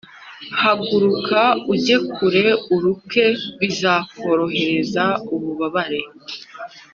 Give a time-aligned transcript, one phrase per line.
[0.61, 1.41] haguruka,
[1.73, 3.23] ujye kure uruke,
[3.59, 5.03] bizakorohereza
[5.35, 6.01] ububabare.